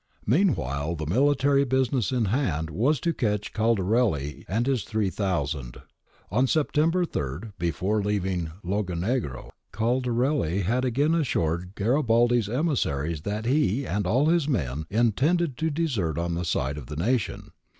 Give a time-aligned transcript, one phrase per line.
[0.25, 5.83] Meanwhile, the military business in hand was to catch Caldarelli and his three thousand.^
[6.31, 14.07] On September 3, before leaving Lagonegro, Caldarelli had again assured Garibaldi's emissaries that he and
[14.07, 17.51] all his men intended to desert to the side of the nation.'